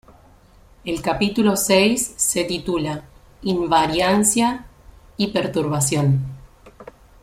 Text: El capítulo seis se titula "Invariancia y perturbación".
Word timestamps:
El 0.83 0.99
capítulo 1.03 1.55
seis 1.55 2.15
se 2.17 2.43
titula 2.45 3.03
"Invariancia 3.43 4.65
y 5.15 5.27
perturbación". 5.27 6.23